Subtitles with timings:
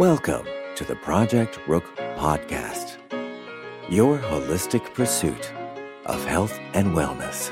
[0.00, 1.84] Welcome to the Project Rook
[2.16, 2.96] Podcast,
[3.90, 5.52] your holistic pursuit
[6.06, 7.50] of health and wellness.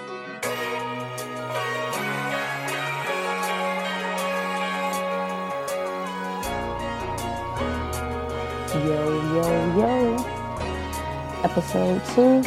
[8.73, 9.03] Yo,
[9.35, 10.17] yo, yo.
[11.45, 12.43] Episode two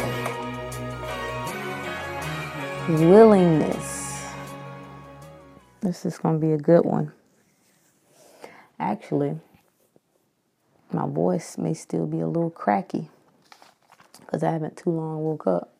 [3.06, 4.26] Willingness.
[5.80, 7.12] This is going to be a good one.
[8.80, 9.38] Actually,
[11.32, 13.08] voice may still be a little cracky
[14.20, 15.72] because I haven't too long woke up.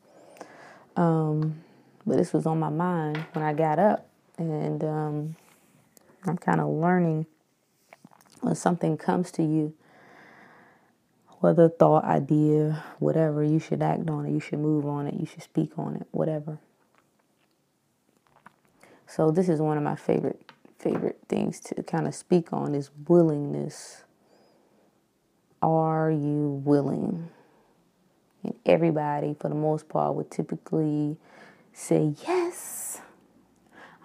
[0.97, 1.62] Um,
[2.06, 4.07] but this was on my mind when I got up,
[4.38, 5.37] and um,
[6.24, 7.27] I'm kind of learning
[8.41, 9.74] when something comes to you,
[11.41, 15.27] whether thought, idea, whatever, you should act on it, you should move on it, you
[15.27, 16.59] should speak on it, whatever.
[19.07, 20.41] So this is one of my favorite
[20.79, 24.02] favorite things to kind of speak on is willingness
[25.63, 27.30] are you willing?
[28.45, 31.16] And everybody, for the most part, would typically
[31.73, 33.01] say, Yes,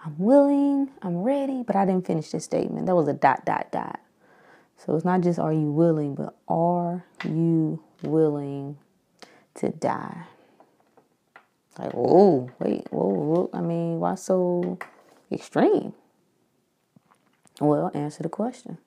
[0.04, 2.86] I'm willing, I'm ready, but I didn't finish the statement.
[2.86, 4.00] That was a dot, dot, dot.
[4.78, 8.78] So it's not just are you willing, but are you willing
[9.56, 10.24] to die?
[11.78, 13.50] Like, whoa, wait, whoa, whoa.
[13.54, 14.78] I mean, why so
[15.32, 15.94] extreme?
[17.60, 18.78] Well, answer the question.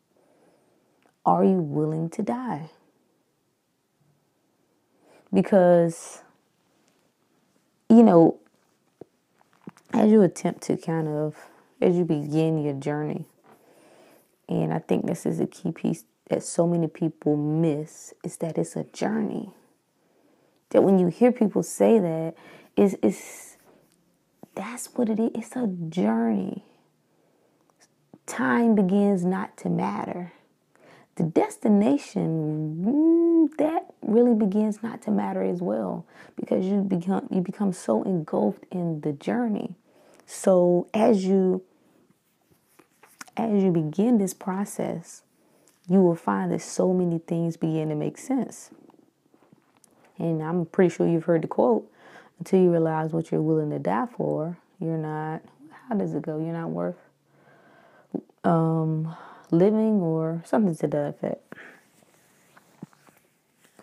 [1.25, 2.69] Are you willing to die?
[5.33, 6.23] Because,
[7.89, 8.39] you know,
[9.94, 11.36] as you attempt to kind of,
[11.80, 13.25] as you begin your journey,
[14.49, 18.58] and I think this is a key piece that so many people miss, is that
[18.58, 19.52] it's a journey.
[20.72, 22.36] That when you hear people say that,
[22.75, 23.58] is is
[24.55, 25.31] that's what it is.
[25.36, 26.64] It's a journey.
[28.25, 30.33] Time begins not to matter
[31.16, 36.05] the destination mm, that really begins not to matter as well
[36.36, 39.76] because you become you become so engulfed in the journey.
[40.26, 41.64] So as you
[43.38, 45.23] as you begin this process
[45.88, 48.71] you will find that so many things begin to make sense.
[50.17, 51.89] And i'm pretty sure you've heard the quote
[52.39, 55.42] until you realize what you're willing to die for you're not
[55.89, 56.39] how does it go?
[56.39, 56.95] You're not worth
[58.44, 59.16] um
[59.52, 61.54] living or something to that effect.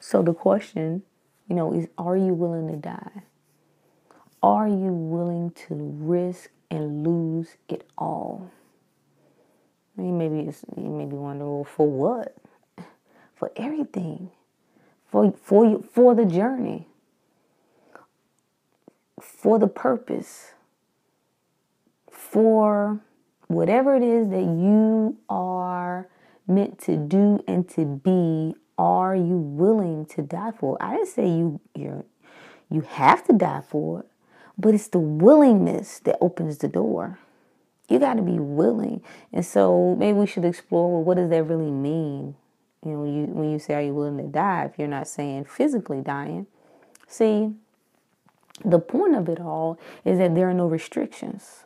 [0.01, 1.03] So the question,
[1.49, 3.23] you know, is are you willing to die?
[4.43, 8.51] Are you willing to risk and lose it all?
[9.99, 12.37] Mean, maybe it's, you may be wondering, well, for what?
[13.35, 14.31] For everything.
[15.11, 16.87] For, for, you, for the journey.
[19.21, 20.53] For the purpose.
[22.09, 23.01] For
[23.49, 26.09] whatever it is that you are
[26.47, 30.77] meant to do and to be, are you willing to die for?
[30.81, 32.05] I didn't say you you
[32.71, 34.07] you have to die for it,
[34.57, 37.19] but it's the willingness that opens the door.
[37.89, 39.03] You got to be willing.
[39.33, 42.37] And so maybe we should explore well, what does that really mean?
[42.85, 45.09] You know, when you when you say are you willing to die, if you're not
[45.09, 46.47] saying physically dying.
[47.09, 47.55] See,
[48.65, 51.65] the point of it all is that there are no restrictions.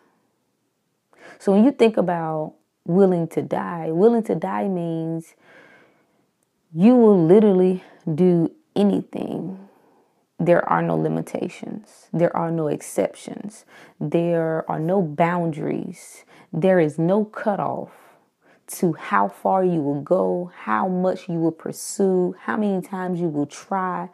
[1.38, 5.34] So when you think about willing to die, willing to die means
[6.74, 7.84] you will literally
[8.14, 9.68] do anything.
[10.38, 12.08] There are no limitations.
[12.12, 13.64] There are no exceptions.
[14.00, 16.24] There are no boundaries.
[16.52, 17.90] There is no cutoff
[18.78, 23.28] to how far you will go, how much you will pursue, how many times you
[23.28, 24.08] will try.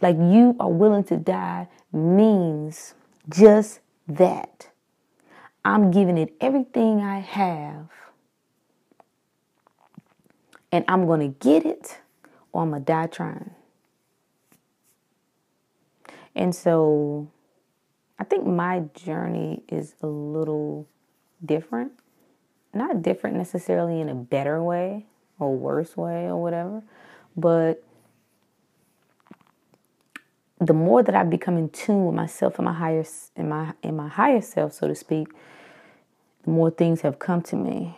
[0.00, 2.94] Like you are willing to die means
[3.28, 4.68] just that.
[5.64, 7.88] I'm giving it everything I have.
[10.70, 11.98] And I'm going to get it
[12.52, 13.50] or I'm going to die trying.
[16.34, 17.28] And so
[18.18, 20.88] I think my journey is a little
[21.44, 21.92] different.
[22.74, 25.06] Not different necessarily in a better way
[25.38, 26.82] or worse way or whatever,
[27.36, 27.82] but
[30.58, 33.04] the more that I become in tune with myself and my higher
[33.36, 35.28] in my in my higher self, so to speak,
[36.46, 37.96] more things have come to me,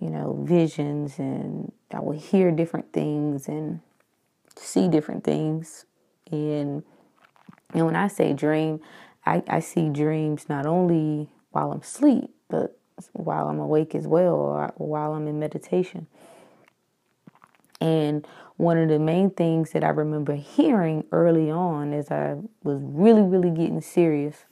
[0.00, 3.80] you know, visions, and I will hear different things and
[4.56, 5.86] see different things.
[6.30, 6.82] And
[7.72, 8.80] and when I say dream,
[9.24, 12.78] I, I see dreams not only while I'm asleep, but
[13.12, 16.06] while I'm awake as well, or while I'm in meditation.
[17.80, 18.26] And
[18.56, 23.22] one of the main things that I remember hearing early on as I was really,
[23.22, 24.44] really getting serious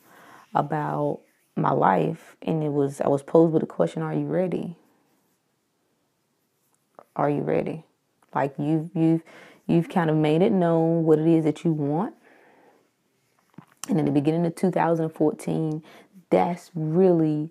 [0.55, 1.21] about
[1.57, 4.77] my life, and it was I was posed with a question: Are you ready?
[7.17, 7.85] Are you ready?
[8.35, 9.23] Like you've you've
[9.67, 12.15] you've kind of made it known what it is that you want.
[13.89, 15.83] And in the beginning of 2014,
[16.31, 17.51] that's really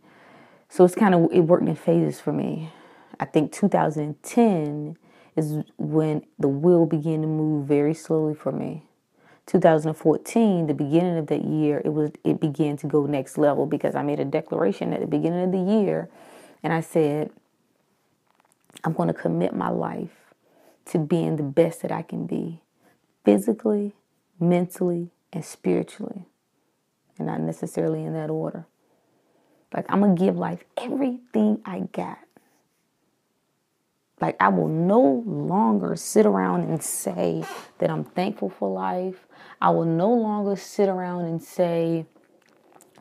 [0.70, 2.72] so it's kind of it worked in phases for me.
[3.20, 4.98] I think 2010
[5.36, 8.86] is when the wheel began to move very slowly for me.
[9.46, 13.96] 2014, the beginning of that year, it was it began to go next level because
[13.96, 16.10] I made a declaration at the beginning of the year
[16.64, 17.32] and I said
[18.84, 20.34] I'm going to commit my life
[20.86, 22.62] to being the best that I can be
[23.24, 23.94] physically,
[24.40, 26.26] mentally, and spiritually.
[27.18, 28.66] And not necessarily in that order.
[29.74, 32.20] Like I'm going to give life everything I got.
[34.24, 37.44] Like, I will no longer sit around and say
[37.80, 39.28] that I'm thankful for life.
[39.62, 42.06] I will no longer sit around and say,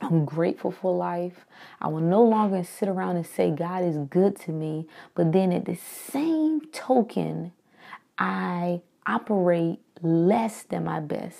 [0.00, 1.46] I'm grateful for life.
[1.80, 4.88] I will no longer sit around and say God is good to me.
[5.14, 7.52] But then at the same token,
[8.18, 11.38] I operate less than my best.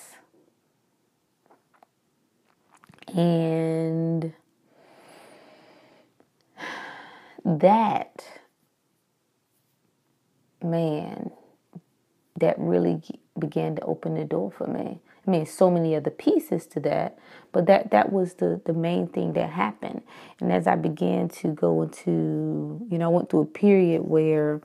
[3.09, 4.33] And
[7.45, 8.42] that
[10.65, 11.31] man,
[12.39, 13.01] that really
[13.39, 15.01] began to open the door for me.
[15.27, 17.19] I mean, so many other pieces to that,
[17.53, 20.03] but that that was the the main thing that happened.
[20.41, 24.61] And as I began to go into, you know, I went through a period where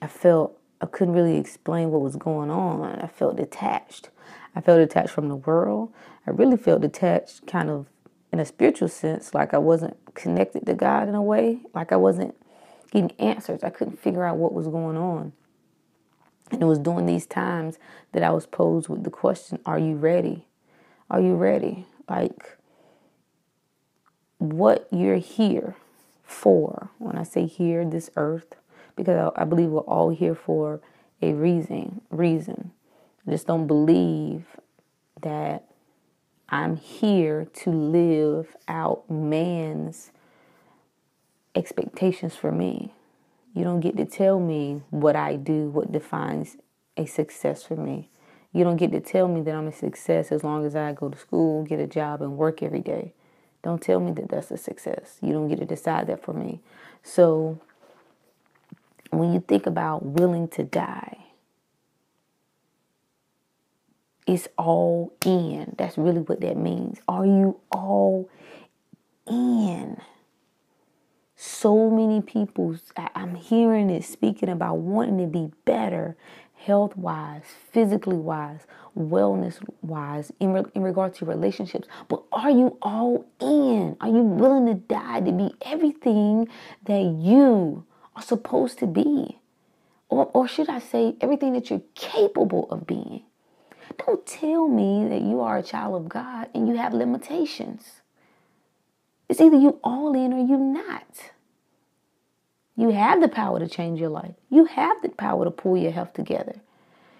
[0.00, 3.00] I felt I couldn't really explain what was going on.
[3.00, 4.10] I felt detached.
[4.54, 5.92] I felt detached from the world.
[6.26, 7.86] I really felt detached, kind of
[8.32, 11.96] in a spiritual sense, like I wasn't connected to God in a way, like I
[11.96, 12.34] wasn't
[12.90, 13.64] getting answers.
[13.64, 15.32] I couldn't figure out what was going on.
[16.50, 17.78] And it was during these times
[18.12, 20.46] that I was posed with the question Are you ready?
[21.10, 21.86] Are you ready?
[22.08, 22.56] Like,
[24.38, 25.76] what you're here
[26.24, 26.90] for.
[26.98, 28.56] When I say here, this earth,
[28.96, 30.80] because I, believe we're all here for
[31.22, 32.00] a reason.
[32.10, 32.72] Reason.
[33.26, 34.44] I just don't believe
[35.22, 35.64] that
[36.48, 40.12] I'm here to live out man's
[41.56, 42.92] expectations for me.
[43.54, 46.58] You don't get to tell me what I do, what defines
[46.96, 48.10] a success for me.
[48.52, 51.08] You don't get to tell me that I'm a success as long as I go
[51.08, 53.14] to school, get a job, and work every day.
[53.62, 55.18] Don't tell me that that's a success.
[55.22, 56.60] You don't get to decide that for me.
[57.02, 57.60] So,
[59.10, 61.18] when you think about willing to die,
[64.26, 65.74] it's all in.
[65.78, 67.00] That's really what that means.
[67.08, 68.28] Are you all
[69.26, 70.00] in?
[71.36, 72.76] So many people
[73.14, 76.16] i'm hearing it speaking about wanting to be better
[76.54, 78.66] health wise physically wise
[78.96, 81.86] wellness wise in, re- in regard to relationships.
[82.08, 83.96] But are you all in?
[84.00, 86.48] Are you willing to die to be everything
[86.84, 87.84] that you
[88.14, 89.38] are supposed to be?
[90.08, 93.22] Or, or should i say everything that you're capable of being?
[94.04, 98.02] Don't tell me that you are a child of god and you have limitations
[99.28, 101.30] it's either you all in or you not.
[102.76, 104.34] You have the power to change your life.
[104.50, 106.56] You have the power to pull your health together.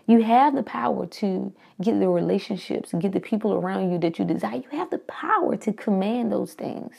[0.07, 4.19] You have the power to get the relationships and get the people around you that
[4.19, 4.63] you desire.
[4.71, 6.95] You have the power to command those things.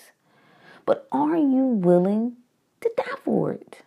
[0.86, 2.38] But are you willing
[2.82, 3.84] to die for it?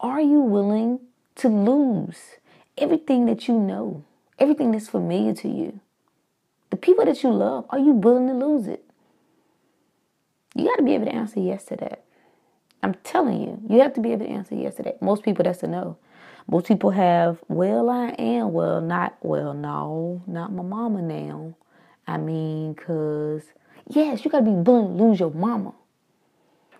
[0.00, 1.00] Are you willing
[1.36, 2.36] to lose
[2.78, 4.04] everything that you know,
[4.38, 5.80] everything that's familiar to you?
[6.70, 8.84] The people that you love, are you willing to lose it?
[10.54, 12.04] You got to be able to answer yes to that.
[12.82, 15.02] I'm telling you, you have to be able to answer yes to that.
[15.02, 15.96] Most people, that's a no.
[16.48, 18.52] Most people have, well, I am.
[18.52, 21.54] Well, not, well, no, not my mama now.
[22.06, 23.44] I mean, because,
[23.88, 25.74] yes, you got to be willing to lose your mama.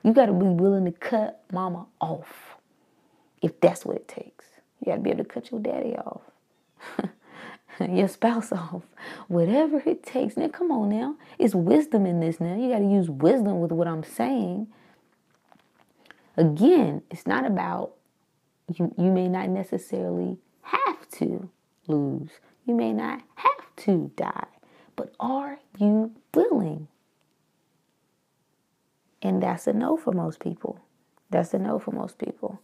[0.03, 2.57] You got to be willing to cut mama off
[3.43, 4.47] if that's what it takes.
[4.81, 6.23] You got to be able to cut your daddy off.
[7.89, 8.83] your spouse off,
[9.29, 10.37] whatever it takes.
[10.37, 11.17] Now, come on now.
[11.39, 12.55] It's wisdom in this now.
[12.55, 14.69] You got to use wisdom with what I'm saying.
[16.37, 17.93] Again, it's not about
[18.75, 21.51] you, you may not necessarily have to
[21.87, 22.31] lose,
[22.65, 24.47] you may not have to die,
[24.97, 26.89] but are you willing?
[29.21, 30.81] And that's a no for most people.
[31.31, 32.61] That's a no for most people.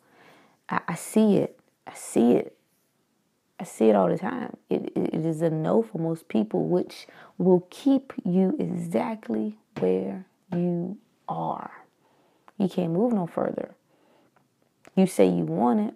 [0.68, 1.60] I, I see it.
[1.86, 2.57] I see it
[3.60, 4.56] I see it all the time.
[4.70, 7.06] It, it is a no for most people, which
[7.38, 10.98] will keep you exactly where you
[11.28, 11.70] are.
[12.56, 13.74] You can't move no further.
[14.94, 15.94] You say you want it,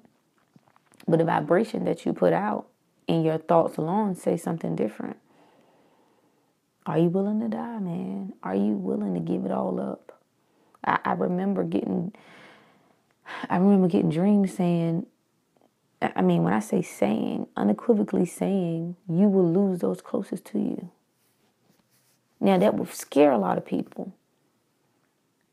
[1.07, 2.66] but the vibration that you put out
[3.09, 5.16] and your thoughts alone say something different.
[6.87, 8.33] Are you willing to die, man?
[8.42, 10.21] Are you willing to give it all up?
[10.85, 12.12] I, I remember getting
[13.49, 15.07] I remember getting dreams saying,
[16.02, 20.90] I mean, when I say saying, unequivocally saying, you will lose those closest to you.
[22.40, 24.12] Now, that would scare a lot of people.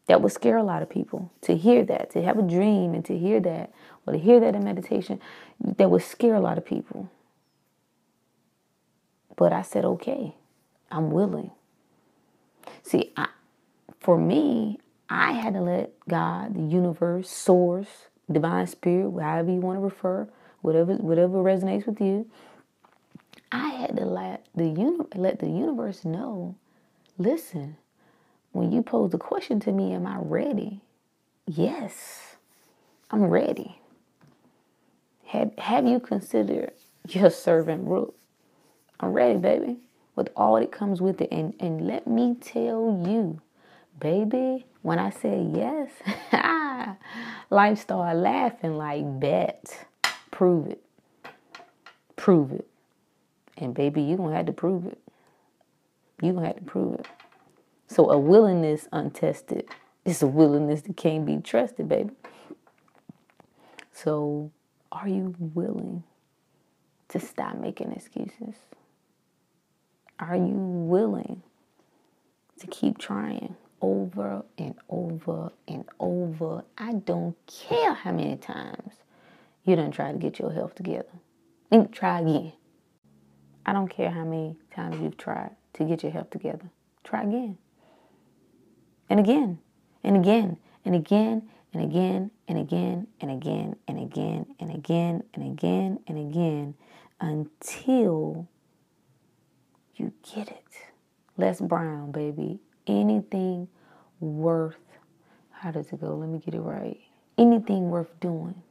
[0.07, 3.05] That would scare a lot of people to hear that, to have a dream and
[3.05, 3.71] to hear that,
[4.07, 5.21] or to hear that in meditation.
[5.59, 7.11] That would scare a lot of people.
[9.35, 10.33] But I said, okay,
[10.89, 11.51] I'm willing.
[12.81, 13.27] See, I,
[13.99, 14.79] for me,
[15.09, 20.27] I had to let God, the universe, source, divine spirit, however you want to refer,
[20.61, 22.29] whatever whatever resonates with you.
[23.51, 26.55] I had to let the uni- let the universe know.
[27.17, 27.77] Listen,
[28.51, 30.81] when you pose the question to me, am I ready?
[31.47, 32.37] Yes,
[33.11, 33.79] I'm ready.
[35.27, 36.73] Have Have you considered
[37.09, 38.15] your servant Rook?
[38.99, 39.77] I'm ready, baby,
[40.15, 41.29] with all that comes with it.
[41.31, 43.41] And and let me tell you,
[43.99, 45.91] baby, when I said yes,
[47.51, 49.87] life started laughing like bet.
[50.39, 50.81] Prove it.
[52.15, 52.65] Prove it.
[53.57, 54.97] And baby, you're going to have to prove it.
[56.21, 57.07] You're going to have to prove it.
[57.87, 59.67] So a willingness untested
[60.05, 62.11] is a willingness that can't be trusted, baby.
[63.91, 64.49] So
[64.93, 66.03] are you willing
[67.09, 68.55] to stop making excuses?
[70.19, 71.43] Are you willing
[72.61, 76.63] to keep trying over and over and over?
[76.77, 78.93] I don't care how many times
[79.69, 81.11] you didn't try to get your health together.
[81.69, 82.53] Think try again.
[83.65, 86.71] I don't care how many times you've tried to get your health together.
[87.03, 87.57] Try again.
[89.09, 89.59] And again.
[90.03, 90.57] And again.
[90.83, 91.49] And again.
[91.71, 92.31] And again.
[92.47, 93.07] And again.
[93.21, 93.75] And again.
[93.87, 94.45] And again.
[94.59, 95.23] And again.
[95.35, 95.99] And again.
[96.07, 96.73] And again.
[97.21, 98.47] Until
[99.95, 100.65] you get it.
[101.37, 102.59] Les Brown, baby.
[102.87, 103.67] Anything
[104.19, 104.77] worth,
[105.51, 106.15] how does it go?
[106.15, 106.99] Let me get it right.
[107.37, 108.63] Anything worth doing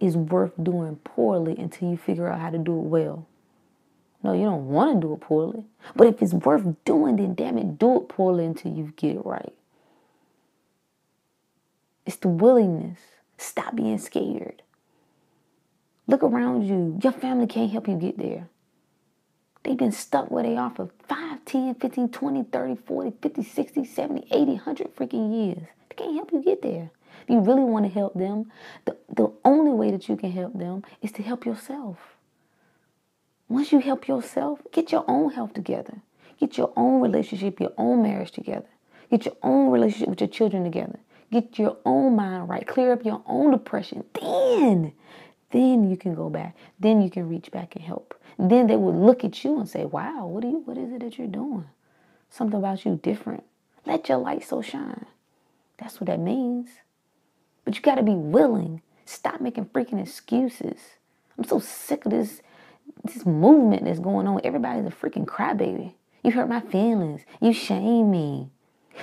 [0.00, 3.26] is worth doing poorly until you figure out how to do it well.
[4.22, 5.64] No, you don't want to do it poorly.
[5.94, 9.24] But if it's worth doing, then damn it, do it poorly until you get it
[9.24, 9.54] right.
[12.04, 12.98] It's the willingness.
[13.36, 14.62] Stop being scared.
[16.06, 16.98] Look around you.
[17.02, 18.48] Your family can't help you get there.
[19.62, 23.84] They've been stuck where they are for 5, 10, 15, 20, 30, 40, 50, 60,
[23.84, 25.66] 70, 80, 100 freaking years.
[25.90, 26.90] They can't help you get there.
[27.28, 28.50] If you really want to help them,
[28.86, 31.98] the, the only way that you can help them is to help yourself.
[33.50, 36.00] Once you help yourself, get your own health together.
[36.40, 38.68] Get your own relationship, your own marriage together.
[39.10, 41.00] Get your own relationship with your children together.
[41.30, 42.66] Get your own mind right.
[42.66, 44.04] Clear up your own depression.
[44.14, 44.92] Then,
[45.50, 46.56] then you can go back.
[46.80, 48.18] Then you can reach back and help.
[48.38, 50.62] Then they would look at you and say, "Wow, what are you?
[50.64, 51.68] What is it that you're doing?
[52.30, 53.44] Something about you different.
[53.84, 55.04] Let your light so shine."
[55.76, 56.68] That's what that means.
[57.68, 58.80] But you got to be willing.
[59.04, 60.78] Stop making freaking excuses.
[61.36, 62.40] I'm so sick of this
[63.04, 64.40] this movement that's going on.
[64.42, 65.92] Everybody's a freaking crybaby.
[66.24, 67.26] You hurt my feelings.
[67.42, 68.48] You shame me.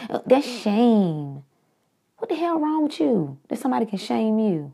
[0.10, 1.44] Uh, that's shame.
[2.18, 4.74] What the hell wrong with you that somebody can shame you?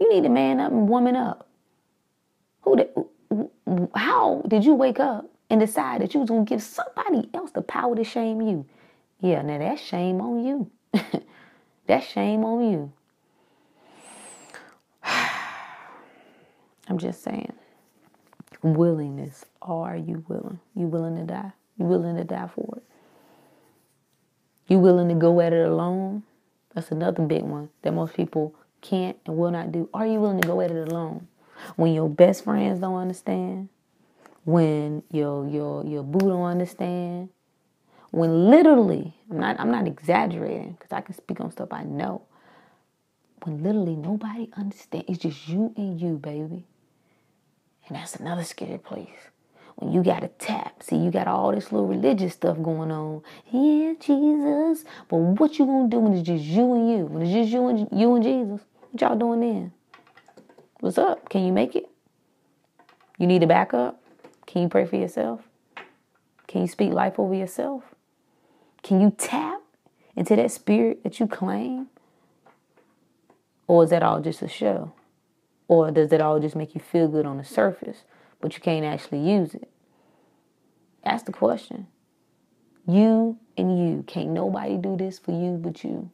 [0.00, 1.46] You need to man up and woman up.
[2.62, 2.88] Who did,
[3.94, 7.60] how did you wake up and decide that you was gonna give somebody else the
[7.60, 8.64] power to shame you?
[9.20, 10.70] Yeah, now that's shame on you.
[11.90, 12.92] That's shame on you.
[16.88, 17.52] I'm just saying.
[18.62, 19.44] Willingness.
[19.60, 20.60] Are you willing?
[20.76, 21.50] You willing to die?
[21.76, 22.84] You willing to die for it?
[24.68, 26.22] You willing to go at it alone?
[26.76, 29.88] That's another big one that most people can't and will not do.
[29.92, 31.26] Are you willing to go at it alone?
[31.74, 33.68] When your best friends don't understand,
[34.44, 37.30] when your your your boo don't understand,
[38.10, 42.22] when literally, I'm not I'm not exaggerating because I can speak on stuff I know.
[43.42, 46.66] When literally nobody understands, it's just you and you, baby.
[47.88, 49.08] And that's another scary place.
[49.76, 53.22] When you got a tap, see, you got all this little religious stuff going on.
[53.50, 54.84] Yeah, Jesus.
[55.08, 57.06] But what you gonna do when it's just you and you?
[57.06, 58.66] When it's just you and you and Jesus?
[58.90, 59.72] What y'all doing then?
[60.80, 61.28] What's up?
[61.28, 61.88] Can you make it?
[63.18, 64.02] You need a backup?
[64.46, 65.40] Can you pray for yourself?
[66.46, 67.89] Can you speak life over yourself?
[68.82, 69.60] Can you tap
[70.16, 71.88] into that spirit that you claim?
[73.66, 74.92] Or is that all just a show?
[75.68, 77.98] Or does that all just make you feel good on the surface,
[78.40, 79.70] but you can't actually use it?
[81.04, 81.86] Ask the question.
[82.86, 84.02] You and you.
[84.06, 86.10] Can't nobody do this for you but you.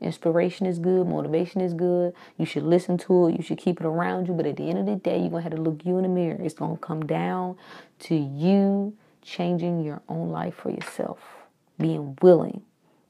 [0.00, 2.14] Inspiration is good, motivation is good.
[2.38, 4.34] You should listen to it, you should keep it around you.
[4.34, 6.08] But at the end of the day, you're gonna have to look you in the
[6.08, 6.38] mirror.
[6.40, 7.56] It's gonna come down
[8.00, 11.43] to you changing your own life for yourself
[11.78, 12.62] being willing,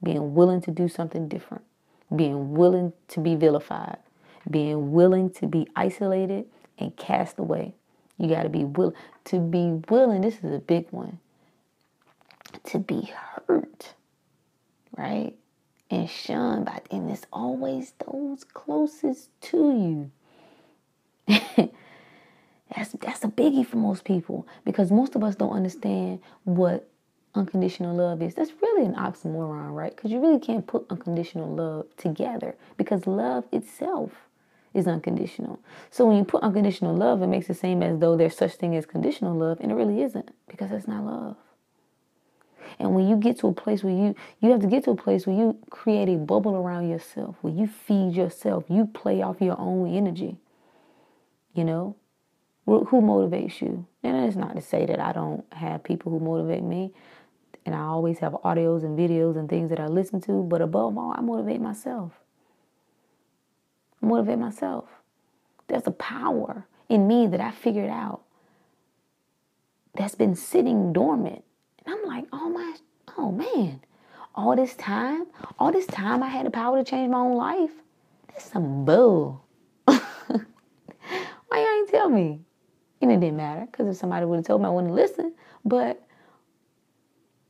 [0.03, 1.65] being willing to do something different,
[2.15, 3.99] being willing to be vilified,
[4.51, 6.47] being willing to be isolated
[6.79, 7.75] and cast away.
[8.19, 8.95] You got to be willing
[9.25, 10.21] to be willing.
[10.21, 11.19] This is a big one.
[12.65, 13.13] To be
[13.47, 13.95] hurt,
[14.97, 15.35] right?
[15.91, 20.11] And shunned by, and it's always those closest to
[21.27, 21.31] you.
[22.77, 26.89] that's that's a biggie for most people because most of us don't understand what
[27.35, 28.35] unconditional love is.
[28.35, 29.95] That's really an oxymoron, right?
[29.95, 34.13] Because you really can't put unconditional love together because love itself
[34.73, 35.61] is unconditional.
[35.91, 38.75] So when you put unconditional love, it makes it seem as though there's such thing
[38.77, 41.37] as conditional love, and it really isn't because that's not love.
[42.79, 44.97] And when you get to a place where you you have to get to a
[44.97, 49.41] place where you create a bubble around yourself, where you feed yourself, you play off
[49.41, 50.39] your own energy.
[51.55, 51.97] You know,
[52.67, 53.87] who motivates you?
[54.03, 56.93] And it's not to say that I don't have people who motivate me,
[57.67, 60.99] and I always have audios and videos and things that I listen to, but above
[60.99, 62.13] all, I motivate myself.
[64.03, 64.85] I motivate myself.
[65.69, 68.23] There's a power in me that I figured out
[69.95, 71.43] that's been sitting dormant.
[71.85, 72.75] And I'm like, oh my,
[73.17, 73.81] oh man,
[74.35, 75.27] all this time,
[75.59, 77.71] all this time I had the power to change my own life.
[78.29, 79.45] That's some bull.
[79.85, 79.97] Why
[81.53, 82.41] you ain't tell me?
[83.01, 85.35] And it didn't matter because if somebody would have told me, I wouldn't listen.
[85.65, 86.04] But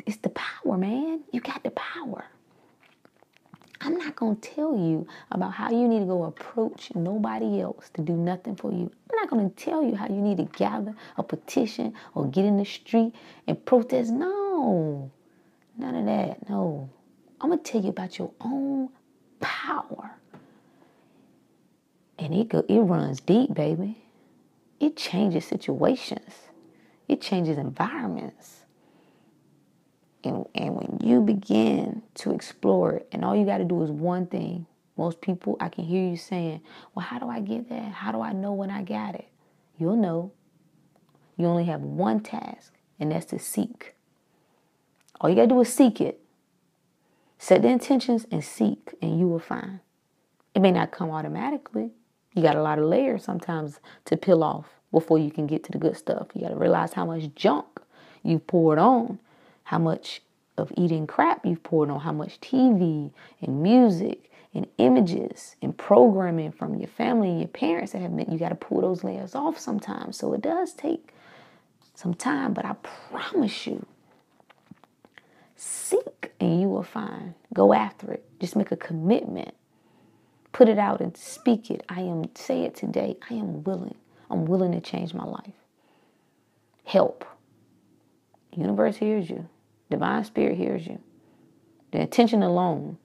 [0.06, 1.22] it's the power, man.
[1.32, 2.24] You got the power.
[3.80, 7.90] I'm not going to tell you about how you need to go approach nobody else
[7.94, 8.90] to do nothing for you.
[9.10, 12.46] I'm not going to tell you how you need to gather a petition or get
[12.46, 13.14] in the street
[13.46, 14.10] and protest.
[14.10, 15.10] No,
[15.76, 16.48] none of that.
[16.48, 16.88] No.
[17.40, 18.88] I'm going to tell you about your own
[19.40, 20.12] power.
[22.18, 23.98] And it, go, it runs deep, baby.
[24.80, 26.32] It changes situations,
[27.06, 28.63] it changes environments.
[30.24, 33.90] And, and when you begin to explore it, and all you got to do is
[33.90, 34.66] one thing.
[34.96, 36.60] Most people, I can hear you saying,
[36.94, 37.92] Well, how do I get that?
[37.92, 39.28] How do I know when I got it?
[39.78, 40.32] You'll know.
[41.36, 43.94] You only have one task, and that's to seek.
[45.20, 46.20] All you got to do is seek it.
[47.38, 49.80] Set the intentions and seek, and you will find.
[50.54, 51.90] It may not come automatically.
[52.34, 55.72] You got a lot of layers sometimes to peel off before you can get to
[55.72, 56.28] the good stuff.
[56.34, 57.66] You got to realize how much junk
[58.22, 59.18] you poured on
[59.64, 60.20] how much
[60.56, 66.52] of eating crap you've poured on, how much TV and music and images and programming
[66.52, 69.34] from your family and your parents that have meant you got to pull those layers
[69.34, 70.16] off sometimes.
[70.16, 71.12] So it does take
[71.94, 72.74] some time, but I
[73.12, 73.84] promise you,
[75.56, 77.34] seek and you will find.
[77.52, 78.24] Go after it.
[78.40, 79.54] Just make a commitment.
[80.52, 81.82] Put it out and speak it.
[81.88, 83.16] I am, say it today.
[83.28, 83.96] I am willing.
[84.30, 85.54] I'm willing to change my life.
[86.84, 87.24] Help.
[88.52, 89.48] universe hears you.
[89.90, 91.00] Divine Spirit hears you.
[91.92, 92.98] The attention alone,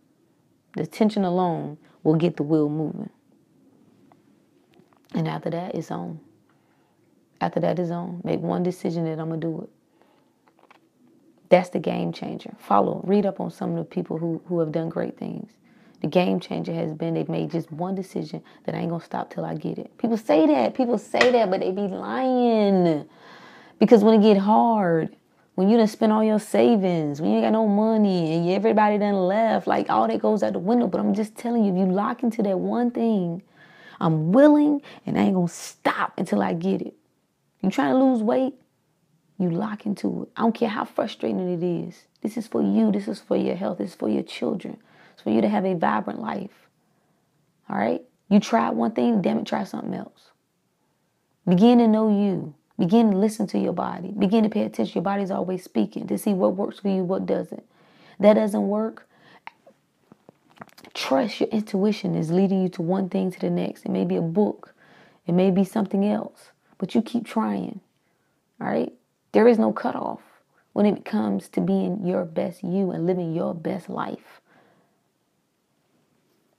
[0.76, 3.10] the attention alone will get the wheel moving.
[5.14, 6.20] And after that, it's on.
[7.42, 8.22] After that, it's on.
[8.24, 9.70] Make one decision that I'm going to do it.
[11.50, 12.54] That's the game changer.
[12.60, 15.52] Follow, read up on some of the people who, who have done great things.
[16.02, 19.34] The game changer has been they've made just one decision that I ain't to stop
[19.34, 19.98] till I get it.
[19.98, 20.74] People say that.
[20.74, 23.08] People say that, but they be lying.
[23.80, 25.16] Because when it get hard,
[25.60, 28.98] when you done spend all your savings, when you ain't got no money and everybody
[28.98, 30.88] done left, like all that goes out the window.
[30.88, 33.44] But I'm just telling you, if you lock into that one thing,
[34.00, 36.94] I'm willing and I ain't gonna stop until I get it.
[37.60, 38.54] You trying to lose weight?
[39.38, 40.30] You lock into it.
[40.38, 42.06] I don't care how frustrating it is.
[42.22, 42.90] This is for you.
[42.94, 43.80] This is for your health.
[43.80, 44.78] This is for your children.
[45.12, 46.70] It's for you to have a vibrant life.
[47.70, 48.02] All right?
[48.30, 50.30] You tried one thing, damn it, try something else.
[51.46, 52.56] Begin to know you.
[52.80, 54.14] Begin to listen to your body.
[54.18, 54.96] Begin to pay attention.
[54.96, 57.64] Your body's always speaking to see what works for you, what doesn't.
[58.22, 59.06] That doesn't work.
[60.94, 63.86] Trust your intuition is leading you to one thing to the next.
[63.86, 64.74] It may be a book,
[65.28, 67.82] it may be something else, but you keep trying.
[68.62, 68.94] All right?
[69.34, 70.22] There is no cutoff
[70.72, 74.42] when it comes to being your best you and living your best life.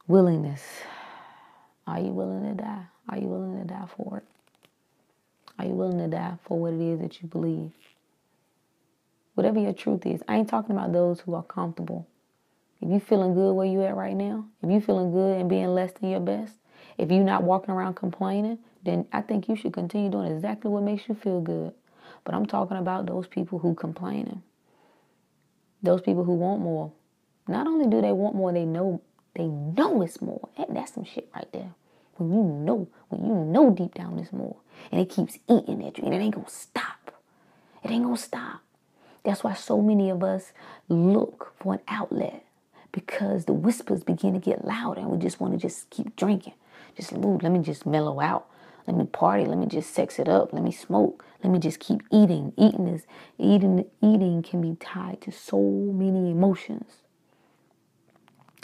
[0.07, 0.63] Willingness.
[1.87, 2.85] Are you willing to die?
[3.09, 4.40] Are you willing to die for it?
[5.61, 7.73] Are you willing to die for what it is that you believe?
[9.35, 10.23] Whatever your truth is.
[10.27, 12.09] I ain't talking about those who are comfortable.
[12.81, 15.69] If you feeling good where you at right now, if you feeling good and being
[15.69, 16.55] less than your best,
[16.97, 20.83] if you not walking around complaining, then I think you should continue doing exactly what
[20.83, 21.75] makes you feel good.
[22.25, 24.43] But I'm talking about those people who complaining.
[25.83, 26.91] Those people who want more.
[27.47, 29.03] Not only do they want more, they know
[29.35, 30.49] they know it's more.
[30.71, 31.75] That's some shit right there.
[32.21, 34.57] When you know, when you know deep down it's more
[34.93, 37.13] and it keeps eating at you and it ain't gonna stop.
[37.83, 38.61] It ain't gonna stop.
[39.25, 40.53] That's why so many of us
[40.89, 42.45] look for an outlet
[42.93, 46.55] because the whispers begin to get louder and we just want to just keep drinking.
[46.97, 48.47] Just move, let me just mellow out.
[48.87, 51.79] Let me party, let me just sex it up, let me smoke, let me just
[51.81, 52.53] keep eating.
[52.57, 53.07] Eating is
[53.39, 56.97] eating eating can be tied to so many emotions.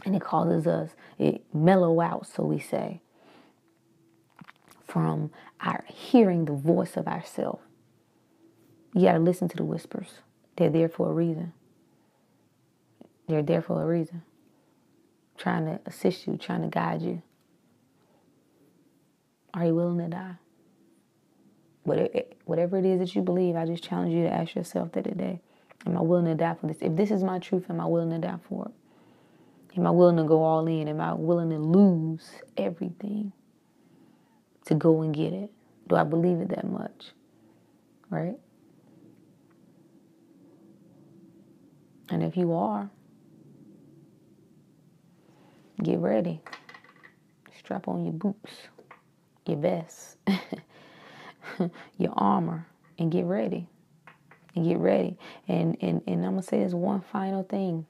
[0.05, 3.01] And it causes us it mellow out, so we say,
[4.97, 5.31] from
[5.61, 7.61] our hearing the voice of ourself.
[8.95, 10.09] You got to listen to the whispers.
[10.57, 11.53] They're there for a reason.
[13.29, 14.23] They're there for a reason.
[15.37, 17.21] Trying to assist you, trying to guide you.
[19.53, 20.37] Are you willing to die?
[22.47, 25.41] Whatever it is that you believe, I just challenge you to ask yourself that today.
[25.85, 26.79] Am I willing to die for this?
[26.81, 29.79] If this is my truth, am I willing to die for it?
[29.79, 30.89] Am I willing to go all in?
[30.89, 33.35] Am I willing to lose everything
[34.67, 35.51] to go and get it?
[35.89, 37.13] Do I believe it that much?
[38.11, 38.37] Right?
[42.09, 42.89] And if you are,
[45.83, 46.41] get ready.
[47.59, 48.53] Strap on your boots,
[49.45, 50.19] your vest,
[51.99, 52.67] your armor,
[52.99, 53.67] and get ready.
[54.55, 55.17] And get ready.
[55.49, 57.87] And, and, and I'm going to say this one final thing.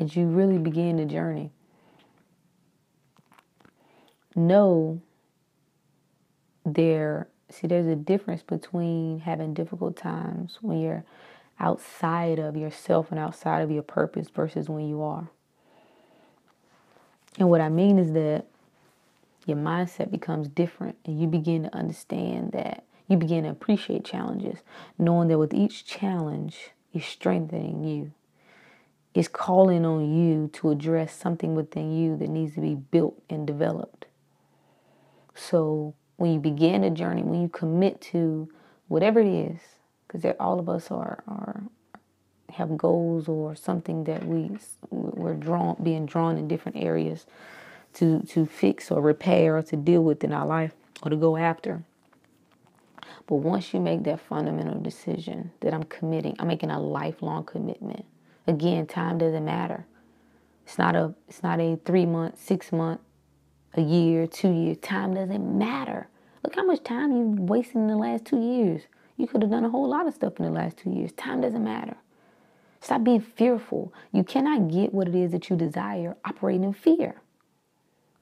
[0.00, 1.52] As you really begin the journey,
[4.34, 5.00] know
[6.64, 11.04] there, see, there's a difference between having difficult times when you're
[11.60, 15.28] outside of yourself and outside of your purpose versus when you are.
[17.38, 18.46] And what I mean is that
[19.46, 24.60] your mindset becomes different and you begin to understand that you begin to appreciate challenges,
[24.98, 28.12] knowing that with each challenge is strengthening you.
[29.12, 33.46] It's calling on you to address something within you that needs to be built and
[33.46, 34.06] developed.
[35.34, 38.48] So when you begin a journey, when you commit to
[38.88, 39.60] whatever it is,
[40.06, 41.62] because all of us are, are
[42.54, 44.50] have goals or something that we
[44.90, 47.26] we're drawn being drawn in different areas
[47.92, 50.72] to to fix or repair or to deal with in our life
[51.02, 51.82] or to go after.
[53.26, 58.04] But once you make that fundamental decision that I'm committing, I'm making a lifelong commitment.
[58.46, 59.86] Again, time doesn't matter.
[60.66, 63.00] It's not a it's not a three month, six month,
[63.76, 64.78] a year, two years.
[64.78, 66.08] Time doesn't matter.
[66.42, 68.82] Look how much time you've wasted in the last two years.
[69.16, 71.12] You could have done a whole lot of stuff in the last two years.
[71.12, 71.96] Time doesn't matter.
[72.80, 73.92] Stop being fearful.
[74.12, 77.16] You cannot get what it is that you desire operating in fear.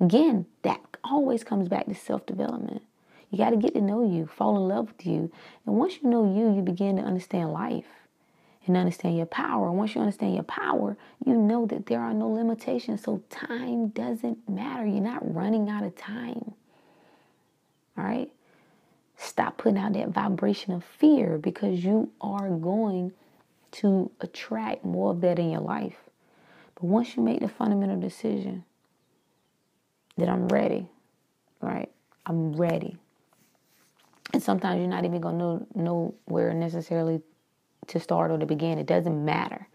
[0.00, 2.82] Again, that always comes back to self development.
[3.30, 5.32] You got to get to know you, fall in love with you.
[5.66, 7.86] And once you know you, you begin to understand life
[8.66, 9.72] and understand your power.
[9.72, 13.03] Once you understand your power, you know that there are no limitations.
[13.03, 14.87] So time doesn't matter.
[14.87, 16.55] You're not running out of time.
[17.98, 18.31] All right?
[19.16, 23.12] Stop putting out that vibration of fear because you are going
[23.72, 25.96] to attract more of that in your life.
[26.75, 28.64] But once you make the fundamental decision
[30.16, 30.88] that I'm ready,
[31.61, 31.90] right?
[32.27, 32.96] I'm ready.
[34.33, 37.20] And sometimes you're not even going to know, know where necessarily
[37.88, 38.78] to start or to begin.
[38.78, 39.68] It doesn't matter.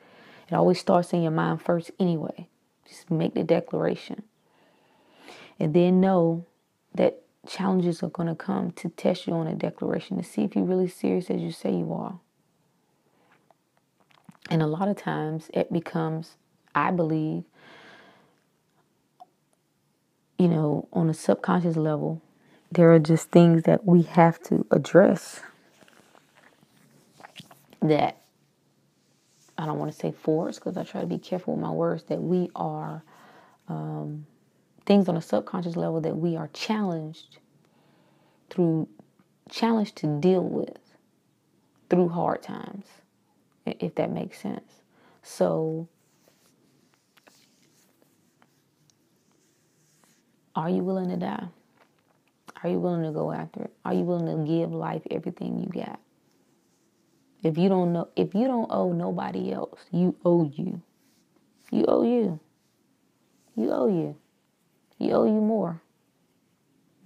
[0.50, 2.48] It always starts in your mind first anyway.
[2.88, 4.24] Just make the declaration.
[5.60, 6.46] And then know
[6.96, 10.56] that challenges are going to come to test you on a declaration to see if
[10.56, 12.20] you're really serious as you say you are.
[14.50, 16.36] And a lot of times it becomes,
[16.74, 17.44] I believe,
[20.38, 22.22] you know, on a subconscious level,
[22.72, 25.42] there are just things that we have to address
[27.82, 28.22] that
[29.58, 32.04] I don't want to say force because I try to be careful with my words
[32.04, 33.04] that we are
[33.68, 34.26] um,
[34.86, 37.40] things on a subconscious level that we are challenged
[38.50, 38.88] through
[39.50, 40.78] challenged to deal with
[41.90, 42.86] through hard times
[43.66, 44.82] if that makes sense.
[45.24, 45.88] So
[50.56, 51.48] are you willing to die?
[52.64, 53.74] Are you willing to go after it?
[53.86, 56.00] Are you willing to give life everything you got
[57.48, 60.82] if you don't know if you don't owe nobody else you owe you
[61.72, 62.40] you owe you
[63.56, 64.16] you owe you
[65.00, 65.82] you owe you more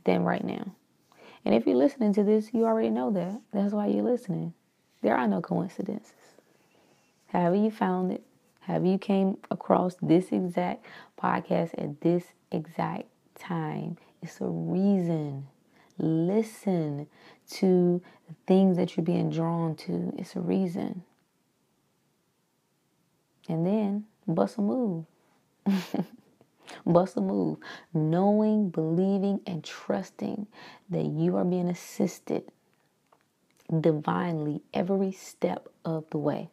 [0.04, 0.76] than right now.
[1.44, 3.42] And if you're listening to this, you already know that.
[3.52, 4.54] That's why you're listening.
[5.02, 6.14] There are no coincidences.
[7.28, 8.24] However you found it,
[8.62, 10.86] however you came across this exact
[11.22, 13.06] podcast at this exact
[13.40, 15.48] time, it's a reason.
[15.98, 17.08] Listen
[17.52, 20.14] to the things that you're being drawn to.
[20.18, 21.04] It's a reason.
[23.50, 25.06] And then bust a move.
[26.86, 27.58] Bust a move.
[27.94, 30.48] Knowing, believing, and trusting
[30.90, 32.44] that you are being assisted
[33.80, 36.50] divinely every step of the way.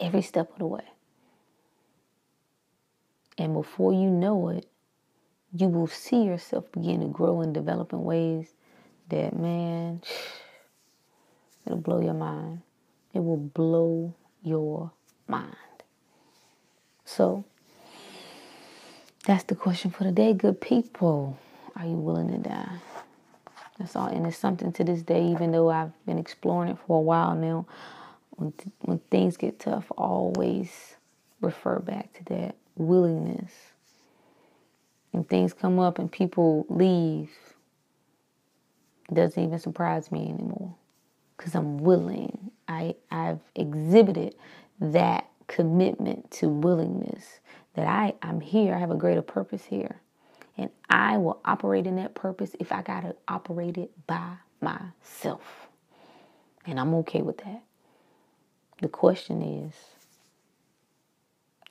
[0.00, 0.84] Every step of the way.
[3.38, 4.66] And before you know it,
[5.52, 8.54] you will see yourself begin to grow and develop in ways
[9.08, 10.02] that, man,
[11.66, 12.62] it'll blow your mind.
[13.12, 14.90] It will blow your
[15.28, 15.56] mind.
[17.04, 17.44] So,
[19.26, 21.38] that's the question for the day, good people.
[21.76, 22.78] Are you willing to die?
[23.78, 24.06] That's all.
[24.06, 27.34] And it's something to this day, even though I've been exploring it for a while
[27.34, 27.66] now.
[28.30, 30.96] When, when things get tough, always
[31.40, 33.52] refer back to that willingness.
[35.12, 37.30] And things come up and people leave,
[39.14, 40.74] doesn't even surprise me anymore.
[41.36, 42.50] Because I'm willing.
[42.68, 44.34] I, I've exhibited
[44.80, 47.40] that commitment to willingness
[47.74, 50.00] that I, I'm here, I have a greater purpose here.
[50.56, 55.68] And I will operate in that purpose if I got to operate it by myself.
[56.64, 57.62] And I'm okay with that.
[58.80, 59.74] The question is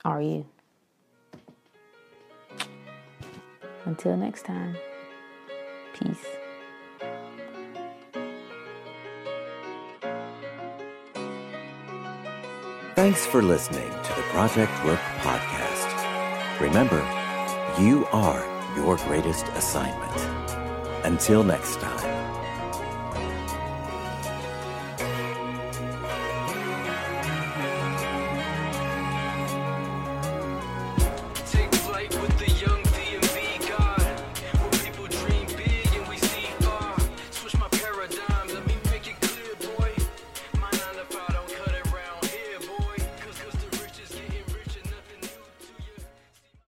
[0.06, 0.45] are you?
[3.86, 4.75] Until next time,
[5.93, 6.42] peace.
[12.95, 16.62] Thanks for listening to the Project Rook podcast.
[16.62, 17.01] Remember,
[17.82, 20.15] you are your greatest assignment.
[21.03, 22.12] Until next time.